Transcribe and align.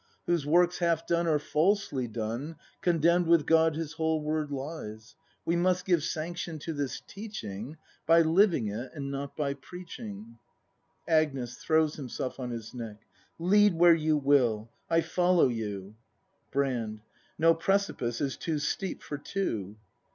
Whose 0.25 0.47
work's 0.47 0.79
half 0.79 1.05
done 1.05 1.27
or 1.27 1.37
falsely 1.37 2.07
done, 2.07 2.55
Condemn'd 2.81 3.27
with 3.27 3.45
God 3.45 3.75
his 3.75 3.93
whole 3.93 4.19
word 4.19 4.49
lies. 4.51 5.13
We 5.45 5.55
must 5.55 5.85
give 5.85 6.03
sanction 6.03 6.57
to 6.57 6.73
this 6.73 7.01
teaching 7.01 7.77
By 8.07 8.23
living 8.23 8.65
it 8.67 8.89
and 8.95 9.11
not 9.11 9.37
by 9.37 9.53
preaching. 9.53 10.39
Agnes. 11.07 11.63
[Throivs 11.63 11.97
herself 11.97 12.39
on 12.39 12.49
his 12.49 12.71
jiecJc.] 12.71 12.97
Lead 13.37 13.75
where 13.75 13.93
you 13.93 14.17
will; 14.17 14.71
I 14.89 15.01
follow 15.01 15.49
you! 15.49 15.93
Brand. 16.51 17.01
No 17.37 17.53
precipice 17.53 18.21
is 18.21 18.37
too 18.37 18.57
steep 18.57 19.03
for 19.03 19.19
two. 19.19 19.75